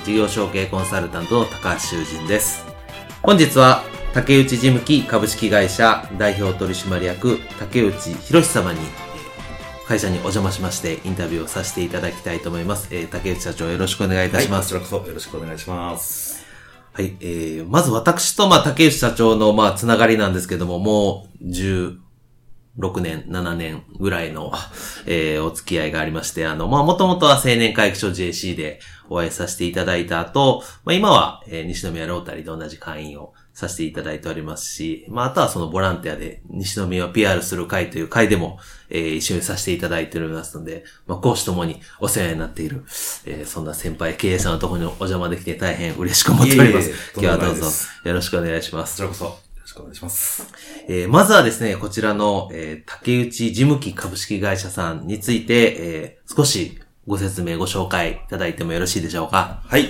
[0.00, 2.64] 事業承継コンサルタントの高橋修人です。
[3.22, 12.88] 本日は竹内事務機株式会社代表取締役竹内博様にえー会社にお邪魔しましてインタビューをさせていただきたいと思います。
[12.90, 14.74] えー竹内社長よろしくお願いいたします。
[14.74, 16.44] はい、こちらこそよろしくお願いします。
[16.94, 21.50] はい、えー、まず私と、まあ、竹内社長の、まあ、つながりなんですけども、もう、
[22.78, 24.52] 16年、7年ぐらいの、
[25.06, 38.58] えー、お付き合いがありまして、あの、まあ、もともとは青年会議所 JC でお会いさせていただいた後、まあ、今は、えー西宮ロータリーで同じ会員をさせていただいておりますし、まあ、あとはそのボランティアで西宮を PR する会という会でも、
[38.90, 42.84] えー、一緒にさせていただいておりますので、まあ、講師ともにお世話になっている、
[43.26, 46.88] えー、そんな先輩経営者のところにお邪魔できて大変嬉しく思っております。
[46.88, 47.66] いえいえ今日はどうぞ
[48.04, 49.02] よろしくお願いします。
[49.02, 50.46] こちらこそしくお願いします。
[50.88, 59.62] えーまずはですね、こちらの、えー竹内事務機株式会社さんについて、えー少しご説明、ご紹介いただいてもよろしいでしょうか？
[59.66, 59.88] はい。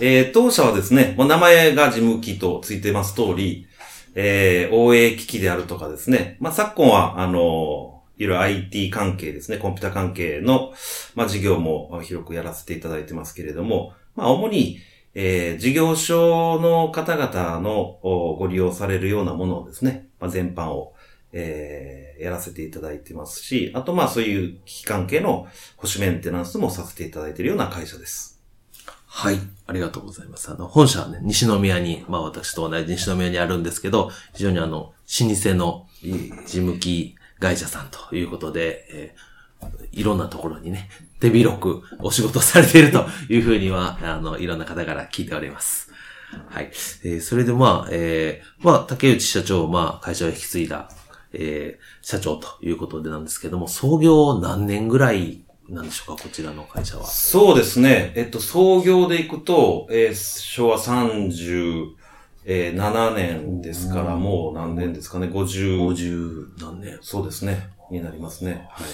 [0.00, 3.66] えー、当社はですね、もう名前が事務機とついてます通り、
[4.14, 10.72] えー、OA 機器であるとかですね、まあ、昨今は、あのいろいろ IT 関係ですね、コンピュータ関係の、
[11.14, 14.78] まあ、事業も広くやらせていただいてますけれども、まあ、主に、
[15.14, 20.94] えー、事業所の方々のご利用されるようなものをですね、まあ、全般を、
[21.32, 25.46] えー、やらせていただいてますし、あとまあそういう機器関係の
[25.76, 28.42] 保守メンテナンスもさせていただいているような会社です。
[29.06, 29.38] はい。
[29.66, 30.50] ありがとうございます。
[30.50, 35.86] あの、本社はね、西宮に、まあ私と同じ西宮にあるんですけど、非常にあの、老舗の
[36.46, 39.31] 事務機会社さんということで、えー
[39.92, 40.88] いろんなところにね、
[41.20, 45.90] 手広くお仕事されているというふうには、あの、いろんな方から聞いております。
[46.48, 46.70] はい。
[47.04, 50.88] えーそれでまあ、えーまあ、竹内社長、まあ、会社を引き継いだ、
[51.32, 57.06] えー社長ということでなんですけども、創業何年ぐらいなんでしょうか、こちらの会社は。
[57.06, 58.12] そうですね。
[58.16, 68.66] えっと、創業でいくと、えー昭和37年ですから、もう何年ですかね、50、50何年そうですね、になりますね。
[68.70, 68.86] はい。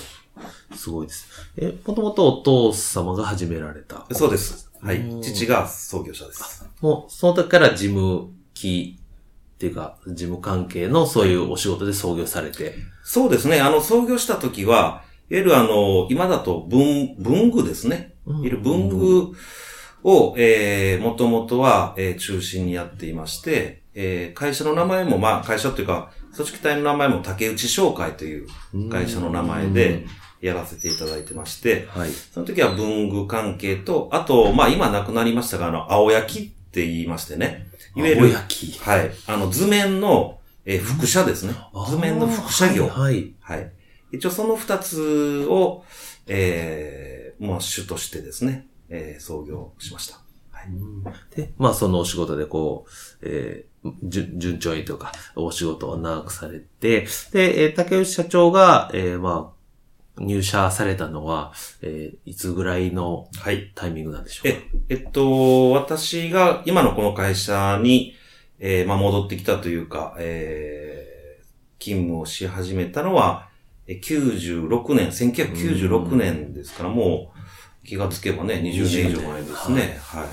[0.74, 1.26] すごいです。
[1.56, 4.06] え、もともとお父様が始められた。
[4.12, 4.70] そうです。
[4.80, 5.22] はいうん。
[5.22, 6.64] 父が創業者です。
[6.80, 12.74] もう、その時から事務機っていうか、事務関係のそういうお仕事で創業されて。
[13.02, 13.60] そうですね。
[13.60, 18.14] あの、創業した時は、いわゆるあの、今だと文、文具ですね。
[18.26, 19.32] いわゆる文具
[20.04, 28.46] を、えー、もともとは、えー中心にやっていまして、えー、会社の名前も、まあ、会社というか、組織体の名前も竹内商会という
[28.90, 30.06] 会社の名前で
[30.40, 32.10] やらせていただいてまして、はい。
[32.10, 37.68] その時は文具関係と、あと、まあ、今なくなりましたが、あの、青焼きって言いましてね。
[37.96, 38.78] いわゆ青る、焼き。
[38.78, 39.10] はい。
[39.26, 41.54] あの、図面の、えー副写ですね。
[41.88, 42.88] 図面の副写業。
[42.88, 43.32] はい。
[43.40, 43.72] はい。
[44.12, 45.84] 一応その二つを、
[46.26, 50.20] えー、まあ主としてですね、えー、創業しました。
[50.50, 50.68] はい。
[51.34, 52.90] で、まあそのお仕事でこう、
[53.22, 59.57] えー、順順調にというか、お仕事を長くされて、で、えー竹内社長が、えー、まあ、
[60.20, 61.52] 入社されたのは、
[61.82, 63.72] えー、いつぐらいのはい。
[63.74, 64.58] タイミングなんでしょうか？
[64.88, 68.14] え、えっと、私が今のこの会社に、
[68.58, 73.48] えー、まあ戻ってきたというか、えー、勤務をし始めたのは、
[73.86, 77.32] え96年、1996年ですから、も
[77.82, 79.98] う気がつけばね、20年以上前ですね。
[80.02, 80.28] はい。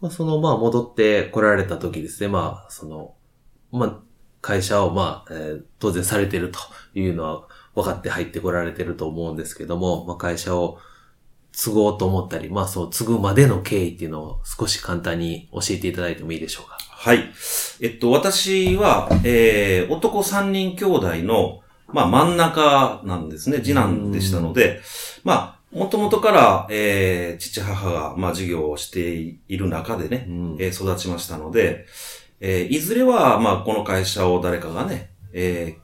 [0.00, 3.14] まあ、その、まあ、戻って来られた時ですね、まあ、その、
[3.72, 3.98] まあ、
[4.40, 6.58] 会社を、まあ、えー当然されていると
[6.94, 7.47] いうのは
[7.82, 10.78] 分かって入ってこられてると思うんですけども、まあ、会社を
[11.52, 16.78] 継ごうと思ったり、まあ、そう、継ぐまでの経緯っていうのを少し簡単に教えていただいてもいいでしょうか？
[16.80, 17.30] はい。
[17.80, 23.58] えっと、私は、えー、男三人兄弟の、まあ、真ん中なんですね。
[23.58, 24.80] 次男でしたので、
[25.24, 31.86] まあ、もともとから、えー、父母が、まあ、授業をしている中でね、うんえー育ちましたので、
[32.40, 35.78] えーいずれは、まあ、この会社を誰かがね、え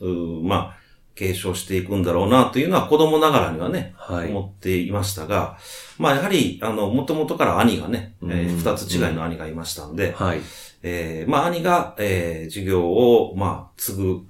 [0.00, 0.76] ーまあ、
[1.14, 4.28] 継承していくんだろうなというのは子供ながらにはね、はい。
[4.30, 5.58] 思っていましたが、
[5.98, 10.40] まあ、やはり、あの、もともとから兄がね、えーつ違いの兄がいましたんで、はい。
[10.82, 14.26] えーまあ、兄が、えー授業を、まあ、継うん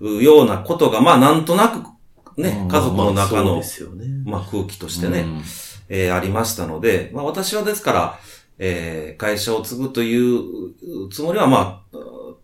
[0.00, 4.06] ぐようなことが、まあ、なんとなく、ね、家族の中の、ですよね。
[4.24, 5.42] まあ、空気としてね、うん
[5.90, 8.18] えーありましたので、まあ私はですから、
[8.58, 10.38] えー会社を継ぐという
[11.12, 11.98] つもりは、まあ、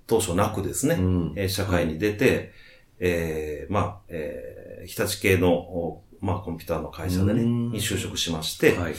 [0.06, 2.52] 当初なくですね、うんえー社会に出て、
[3.00, 8.94] えーまあ、えー日立系の、おまあ、コンピューターの会社でね、うんに就職しまして、はい。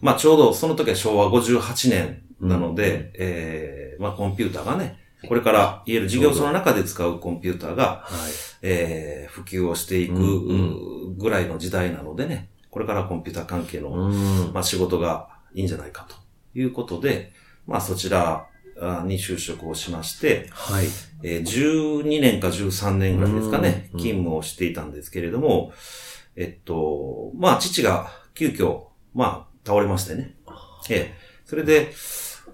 [0.00, 8.32] まあ、ちょうどその時は昭和58年なので、うんえーまあ、コンピューターがね、これから、いわゆる事業所の中で使うコンピューターが、はい。
[8.62, 14.52] えー普及をしていくうんぐらいの時代なのでね、これからコンピューター関係のうん。
[14.52, 16.16] まあ仕事がいいんじゃないかと
[16.58, 17.32] いうことで、
[17.66, 18.46] まあそちらあ
[19.06, 20.86] に就職をしまして、はい。
[21.22, 25.72] えー12年か13年ぐらいですかね、うん勤務をしていたんですけれども、
[26.36, 28.84] えっと、まあ父が急遽、
[29.14, 30.34] まあ倒れましてね。
[30.90, 31.14] ええ。
[31.44, 31.92] それで、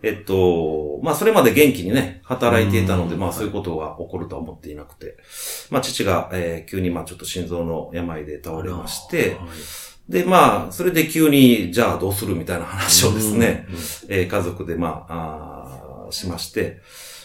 [0.02, 3.20] えっと、まあそれまで元気にね、働いていたので、うん。
[3.20, 5.16] まあそういうことが起こるとは思っていなくて、
[5.70, 9.48] まあ父が、えー急にまあちょっと心臓の病で倒れまして、はい。
[10.08, 13.74] で、まあ、それで急に、じゃあどうするみたいな話をですね、うん。
[14.08, 15.14] えー家族で、まあ
[15.52, 15.57] あー
[16.12, 16.80] しまして、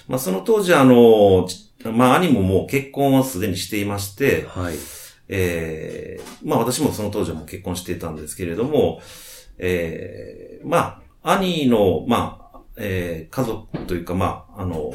[0.08, 4.76] まあ、その当時、あの、ちまあ、兄ももう結婚をすでにしていまして、はい。
[5.30, 9.02] えーまあ、私もその当時はもう結婚していたんですけれども、
[9.58, 14.94] えーまあ、兄の、まあ、えー家族というか、まあ、あの、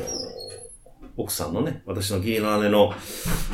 [1.16, 2.92] 奥さんのね、私の義理の姉の、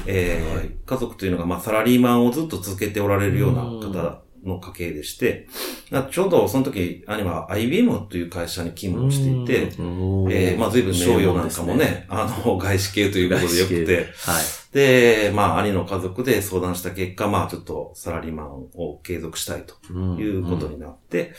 [0.07, 5.47] えーはい家族というのが、まあ、サラリーマンをずっと続けておられるような方の家系でして、
[5.91, 10.33] なちょうどその時、兄は IBM という会社に勤務をしていて、うん。
[10.33, 14.45] えーまあ、随分商用なんかもね、あの、外資系ということでよくて、はい。
[14.73, 21.33] で、まあ、兄の家族で相談した結果、まあ、ちょっとサラリーマンを継続したいということになって、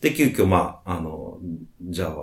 [0.00, 1.38] で、急遽、まあ、あの、
[1.82, 2.16] じゃあ、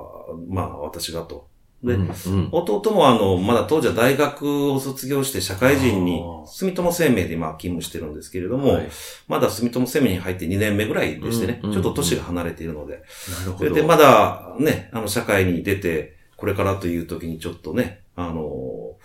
[0.47, 1.52] まあ、私がと。
[1.83, 2.49] で、うんうん。
[2.51, 8.89] 弟もあの、まだ当時は大学を卒業して社会人に住友生命で今勤務してるんですけれども、はい。
[9.27, 12.99] まだ住友生命に入って2年目ぐらいでしてね、うんうんちょっと年が離れているので、な
[13.45, 13.57] るほど。
[13.57, 18.95] それでまだね、あの、社会に出て、これからという時にちょっとね、あの、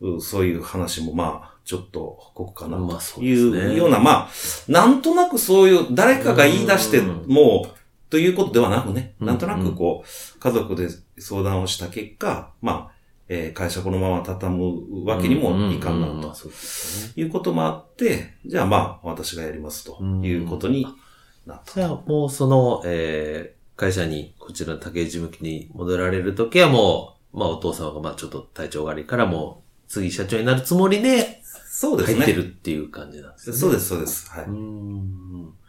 [0.00, 2.00] うそういう話もまあ、ちょっと
[2.34, 4.28] ここかなというような、まあ、
[4.68, 7.24] なんとなくそういう、誰かが言い出してうん。
[7.28, 7.66] も、
[8.12, 9.26] ということではなくね、うん。
[9.26, 10.86] なんとなくこう、家族で
[11.18, 12.92] 相談をした結果、まあ、
[13.26, 16.36] えー会社このまま畳むわけにもいかんなと。
[17.16, 20.86] いうこともあって、じゃあまあ、私がやりますということに
[21.46, 21.72] なった。
[21.72, 32.16] じゃあ、もうその、えー、会社に、こちらの竹内事務機に戻られるときはもう、まあお父様がまあちょっと体調が悪いからもう、次社長になるつもりでそうですね。
[32.16, 33.32] 入ってるっていう感じなん。
[33.32, 33.56] ですね。
[33.56, 34.30] そうです、そうです。
[34.30, 34.44] はい。
[34.44, 35.61] う。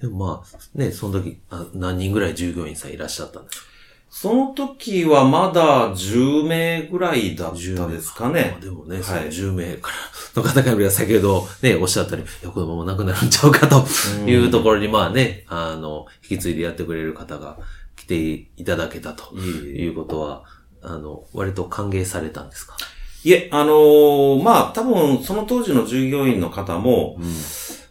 [0.00, 3.66] でもまあ、ね、その時、あ何人ぐらい従業員さんいらっしゃったんですか？
[4.10, 8.52] その時はまだ10名ぐらいだったですかね。
[8.52, 8.60] まあ。
[8.60, 9.02] でもね、い。
[9.02, 9.90] その10名か
[10.34, 13.84] らの方から先ほどね、おっしゃったように、いや、このままなくなるんちゃうかと
[14.26, 17.58] いうところに、まあね、あの、引き継いでやってくれる方が
[17.96, 18.16] 来て
[18.56, 20.44] いただけたということは、
[20.80, 22.76] あの、割と歓迎されたんですか？
[23.24, 27.24] いえ、あのーまあ、多分、その当時の従業員の方も、うん。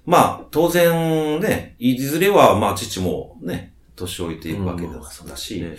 [0.08, 4.94] まあ、当然ね、いずれは、まあ、父もね、年老いていくわけだっ
[5.30, 5.76] たし、ね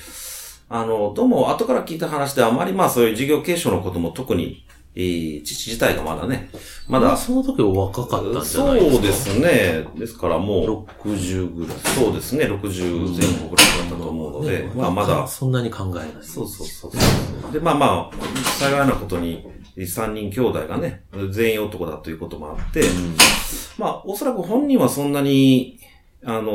[0.68, 6.50] あの、どうも、後から聞いた話であまりまあ、そういう事業継承のことも特に、えー父自体がまだね、
[6.88, 8.99] まだ、その時お若かったんじゃそないですか？
[8.99, 9.87] うですね。
[9.99, 11.76] ですからもう、60ぐらい。
[11.78, 16.11] そうですね、60前後ぐらいだったと思うので、ねまあ、まだ、そんなに考えない。
[16.20, 17.52] そうそうそうそう。
[17.52, 18.16] で、まあまあ、
[18.61, 19.47] 幸いなことに、
[19.87, 22.82] 三人兄弟がね、全員男だということもあって、
[23.78, 25.78] まあ、おそらく本人はそんなに、
[26.25, 26.52] あの、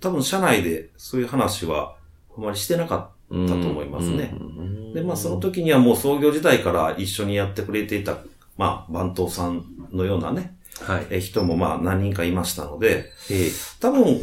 [0.00, 1.96] 多分社内でそういう話は
[2.36, 4.34] あまりしてなかったと思いますね。
[4.94, 8.18] で、まあその時にはもう創業時代から一緒にやってくれていた、
[8.56, 11.06] まあ、番頭さんのようなね、はい。
[11.10, 13.50] え人もまあ何人かいましたので、ええ
[13.80, 14.20] 多分、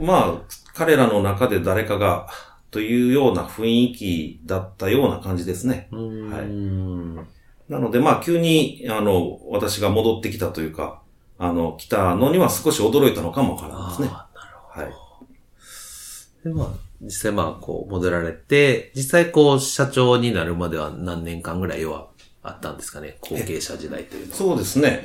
[0.00, 2.28] まあ、彼らの中で誰かが、
[2.70, 5.88] というような雰囲気だったような感じですね。
[5.90, 5.98] うー
[6.44, 7.26] ん。
[7.68, 11.02] なので、まあ、急に、あの、私が戻ってきたというか、
[11.38, 14.08] あの、来たのには少し驚いたのかもわからないですね。
[14.10, 14.86] ああ、なるほど。
[14.86, 16.44] はい。
[16.44, 22.08] で、まあ、実際まあ、こう、戻られて、実際こう、社長になるまでは何年間ぐらいは
[22.42, 24.36] あったんですかね、後継者時代というのは。
[24.36, 25.04] そうですね。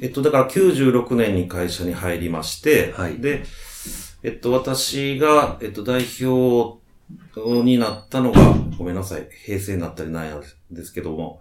[0.00, 3.44] えっと、だから96年に会社に入りまして、はいで、
[4.22, 6.78] えっと、私が、えっと、代表
[7.62, 11.40] になったのが、ごめんなさい、平成になったりなんやですけども、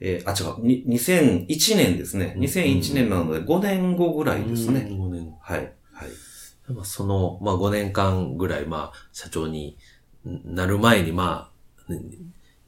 [0.00, 2.34] えーあ、違う、に2001年ですね。
[2.38, 4.88] 2001年なので5年後ぐらいですね。
[4.90, 5.34] 5年。
[5.40, 5.58] はい。
[5.92, 6.72] はい。
[6.72, 9.76] まあその、まあ5年間ぐらい、まあ社長に
[10.24, 11.50] なる前に、ま
[11.88, 12.00] あ、ね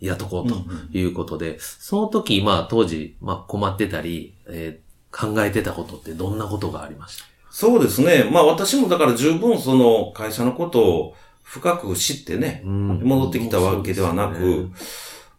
[0.00, 0.56] やっとこうと
[0.98, 7.24] いうことで、その時、まあ当時、まあ困ってたり、えー考えてたことってどんなことがありました？
[7.50, 8.30] そうですね。
[8.32, 14.72] まあ私もだから十分その会社のことを深く知ってね、戻ってきたわけではなく、そうですね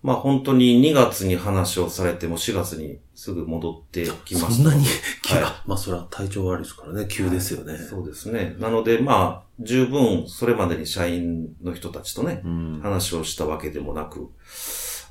[0.03, 4.51] まあ本当に2月に話をされても4月にすぐ戻ってきました。
[4.51, 4.85] そんなに？
[5.23, 7.77] 急、はいまあそれは体調悪いですからね、急ですよね。
[7.77, 8.55] そうですね。
[8.59, 14.29] なのでまあ十分それまでに社員の人たちとね、うん話をしたわけでもなく、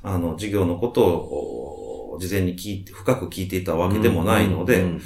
[0.02, 5.02] あの、事業のことをお事前に聞いて、深く聞いていたわけでもないので、うんうん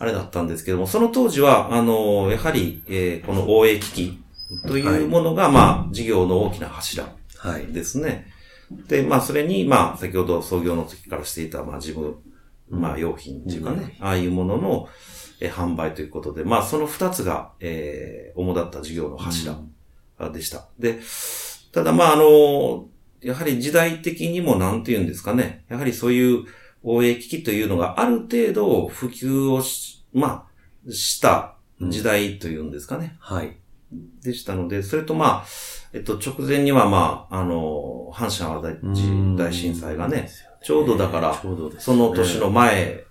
[0.00, 4.18] あれだったんですけども、その当時は、あの、やはり、えーこの OA 機器
[4.66, 7.06] というものが、まあ、事業の大きな柱
[7.38, 7.68] はい。
[7.68, 8.26] ですね。
[8.70, 12.18] で、まあ、それに、まあ、先ほど創業の時からしていた、まあ、事務、
[12.68, 14.88] まあ、用品っていうかうんね、ああいうものの、
[15.40, 19.58] えー販売ということで、まあ、その二つが、えー主だった事業の柱
[20.32, 20.68] でした。
[20.78, 21.00] で、
[21.72, 22.88] ただ、まあ、あの、
[23.20, 25.64] やはり時代的にもなんて言うんですかね。
[25.68, 26.44] やはりそういう
[26.82, 30.46] 応援機器というのがある程度普及をし、ま
[30.88, 33.16] あ、した時代というんですかね。
[33.18, 33.56] はい。
[34.22, 35.44] でしたので、それとまあ、
[35.92, 40.28] えっと、直前にはまあ、あの、阪神淡路大震災がね、
[40.62, 41.34] ちょうどだから
[41.78, 43.04] その年の前、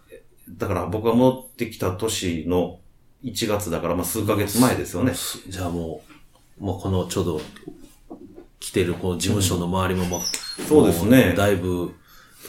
[0.50, 2.80] だから僕が戻ってきた年の
[3.24, 5.14] 1月だから、まあ数ヶ月前ですよね。
[5.48, 6.02] じゃあも
[6.60, 7.42] う、もうこのちょうど
[8.60, 10.22] 来てるこの事務所の周りももう、
[10.68, 11.94] そうですねもだいぶ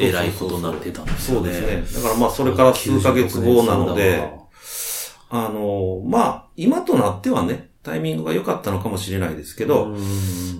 [0.00, 1.52] 偉いことになってたんですよね。
[1.52, 2.02] そうですね。
[2.02, 4.44] だからまあそれから数ヶ月後なので、
[5.30, 9.96] あの、まあ、今となってはね、タイミングが良かったのかもしれないですけど、うん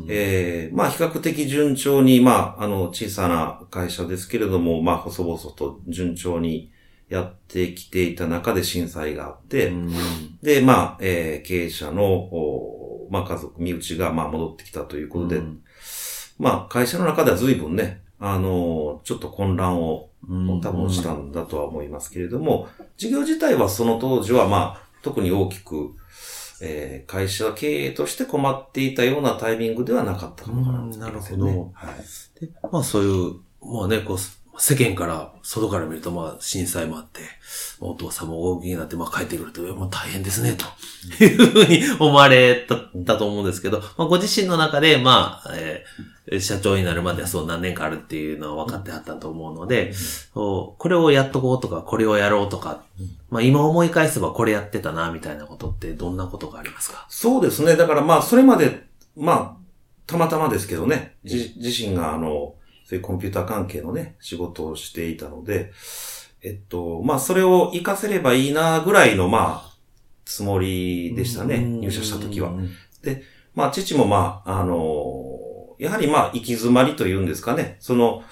[0.09, 6.71] えーまあ比較的順調に、まあ、あの、小さな会社ですけれども、まあ、細々と順調に
[7.09, 9.93] やってきていた中で震災があって、うん。
[10.43, 15.63] で、まあ、えー経営者の、おまあ、家族、身内が、まあ、戻ってきたということで、うん。
[16.39, 20.61] まあ、会社の中では随分ね、あの、ちょっと混乱をうん。
[20.61, 25.95] 多分したんだとは思いますけれども、事業自体はその当時はまあ、特に大きく、
[26.65, 32.05] えー会社経営として困っていたようなタイミングではなかったかもわからなねうんなるほどはい。
[32.41, 34.19] でまあそういう、まあね、こう、
[34.59, 37.21] 世間から、外から見ると、まあ震災もあって、
[37.81, 40.57] お父さんも大きになって、まあ帰ってくると、もう大変ですね、
[41.19, 52.83] というふうに思われた、たと思うんですけど、まあご自身の中で、まあ、えー社長になるまではそう何年かあるっていうのは分かってはったと思うので、そうこれをやっとこうとか、これをやろうとか、
[53.29, 57.05] まあ今思い返せばこれやってたな、みたいなことってどんなことがありますか？
[57.11, 57.77] そうですね。
[57.77, 59.57] だからまあ、それまで、まあ、
[60.07, 62.55] たまたまですけどね、じ自身があの、
[62.85, 65.73] そういうコンピューター関係のね、仕事をしていたので、
[66.43, 69.77] えっと、まあ、それを活かせればいいな、ぐらいの、まあ、
[70.25, 72.53] つもりでしたね、入社した時は。
[73.55, 77.77] まあ、父もまあ、あのやはりまあ、行き詰まりというんですかね。
[77.81, 78.23] その、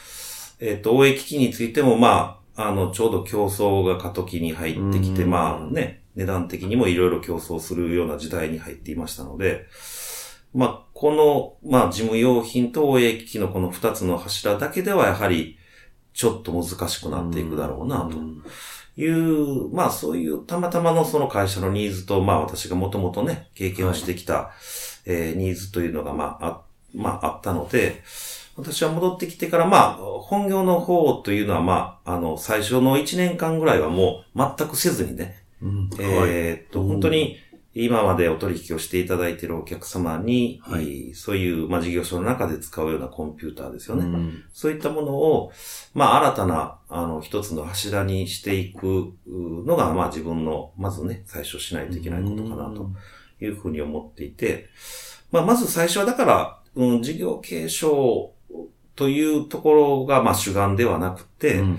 [0.61, 9.67] えっ、と、応援機器についてもまあ、あの、ちょうど競争が過渡期に入ってきて、うんまあね、値段的にもいろいろ競争するような時代に入っていましたので、
[10.55, 15.59] まあ、この、まあ、事務用品と応援機器のこの二つの柱だけではやはり、
[16.13, 18.43] ちょっと難しくなっていくだろうな、とん。
[18.97, 24.53] いう、まあそういうたまたまのその会社のニーズと、まあ私がもともとね、経験をしてきた、
[25.07, 26.61] えーニーズというのが、まあ、あ、
[26.95, 28.03] まああったので、
[28.57, 35.91] 私は戻ってきてから、まあ、本業の方というのは、まあ、あの、最初の1年間ぐらいはもう全くせずにね、うん。
[35.99, 37.39] えーっと、うん本当に
[37.75, 40.83] 今までお取引をしていただいているお客様に、はい。
[40.83, 44.05] えーそういう、まあ事業所の中で使うようなコンピューターですよね。
[44.05, 44.45] うん。
[44.52, 45.52] そういったものを、
[45.95, 52.91] まあ、新たな、あの、一つの柱にしていくのが、まあ、自分の、まずね、最初しないといけないことかな、と
[53.41, 54.69] いうふうに思っていて、
[55.31, 58.33] まあ、まず最初はだから、うん、事業継承
[58.97, 61.79] というところが、まあ、主眼ではなくて、うんうん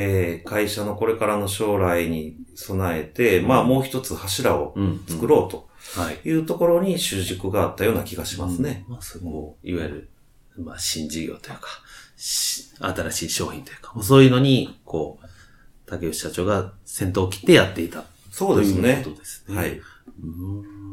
[0.00, 6.20] えー会社のこれからの将来に備えて、まあ、もう一つ柱をうん作ろうとはい。
[6.28, 8.84] いうところに主軸があったような気がしますね。
[8.88, 10.08] まあ、そこいわゆる、
[10.58, 11.68] まあ、新事業というか、
[12.16, 15.26] し新しい商品というか、そういうのに、こう、
[15.86, 18.04] 竹内社長が先頭を切ってやっていた。
[18.30, 19.56] そうですねということですね。
[19.56, 19.78] はい。
[19.78, 20.92] うーん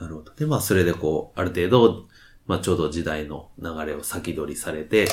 [0.00, 0.32] なるほど。
[0.34, 2.06] で、まあ、それでこう、ある程度、
[2.46, 5.06] まあ、ちょうど時代の流れを先取りされて、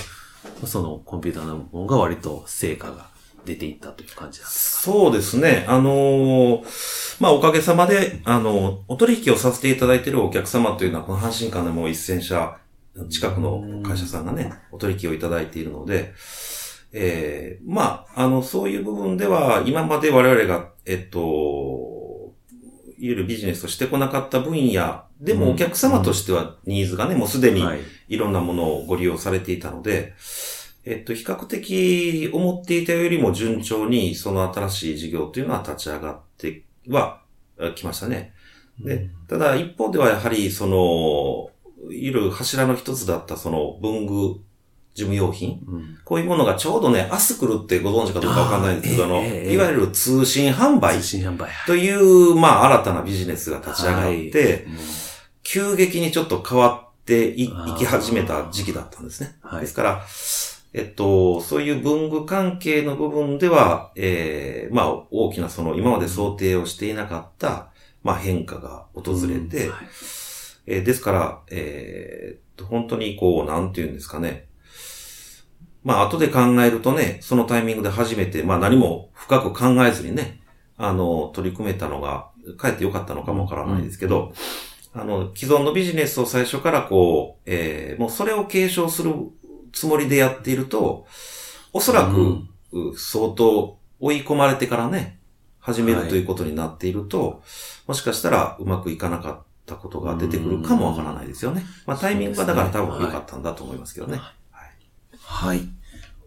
[0.66, 3.10] そのコンピューターのものが割と成果が
[3.48, 5.66] 出ていったという感じですそうですね。
[5.68, 12.58] あのーまあ、おかげさまで、あの、お取引をさせていただいているお客様というのは、この阪神間でも1000社
[13.10, 16.14] 近くの会社さんがね、お取引をいただいているので、
[16.94, 21.20] ええまあ、あの、そういう部分では、今まで我々が、えっと、
[23.00, 27.80] いわゆるビジネスとしてこなかった分野でもうんお客様としてはニーズがね、もうすでにはい。
[28.10, 30.14] いろんなものをご利用されていたので、
[30.90, 37.22] えっと、比較的思っていたよりも順調にその新しい事業というのは立ち上がっては
[37.60, 38.34] えきましたね。
[38.80, 41.50] で、ただ一方ではやはりその、
[41.92, 44.40] いる柱の一つだったその文具
[44.94, 45.62] 事務用品。
[45.68, 51.02] うんこういうものがちょうどね、アスクルってご存知かどうかわかんないんですけど、あの、ええええいわゆる通信販売。
[51.66, 54.78] という、まあ新たなビジネスが立ち上がって、うん
[55.50, 59.38] 急激にちょっと変わっていき始めた時期だったんですね。
[59.42, 60.06] はいですから、
[60.78, 67.72] えっと、そういう文具関係の部分では、ええまあ、大きなその今まで想定をしていなかった、
[68.04, 69.88] まあ変化が訪れて、うんはい
[70.68, 74.50] えーですから、えーっと、本当にこう、なんて言うんですかね。
[75.84, 80.42] まあ、後で考えるとね、そのタイミングで初めて、まあ何も深く考えずにね、
[80.78, 84.32] あの、取り組めたのが、かえって良かったのかもわからないですけど、
[84.94, 89.12] あの、既存のビジネスを最初からこう、えーもうそれを継承する
[89.72, 91.08] つもりでやっていると、
[91.74, 92.42] おそらく、
[92.98, 95.20] 相当追い込まれてからね、
[95.60, 97.42] 始めるはいということになっていると、
[97.88, 101.64] もしかしたらうまくいかなかったことが出てくるかもわからないですよね。
[101.86, 104.20] まあタイミングがだから多分良かったんだと思いますけどね。
[105.22, 105.68] はい。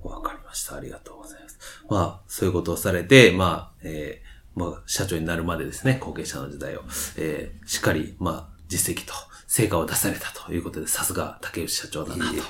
[0.02, 0.76] わかりました。
[0.76, 1.58] ありがとうございます。
[1.88, 6.82] まあ、そういうことをされて、まあ、えーまあ、社長になるまでですね、後継者の時代を、
[7.16, 9.14] えーしっかり、まあ、実績と
[9.52, 12.40] 成果を出されたということで、さすが竹内社長だなといえ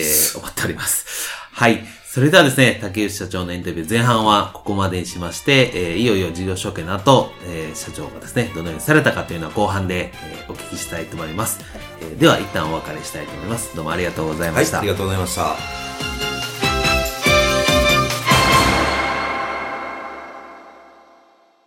[0.00, 1.06] ー思っております。
[1.52, 1.82] はい。
[2.06, 11.60] それではですね、竹内社長のインタビュー前半はここまでにしまして、えーいよいよ事業承継の後、えー社長がですね、どのようにされたかというのは後半で、えーお聞きしたいと思います。
[12.02, 13.74] えーでは、一旦お別れしたいと思います。
[13.74, 14.80] どうもありがとうございはい、ました。
[14.80, 16.03] ありがとうございました。